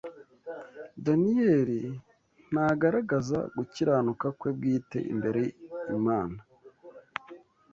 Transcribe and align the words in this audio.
Daniyeli 1.05 1.81
ntagaragaza 2.51 3.39
gukiranuka 3.57 4.27
kwe 4.39 4.49
bwite 4.57 4.99
imbere 5.13 5.41
Imana 5.97 6.37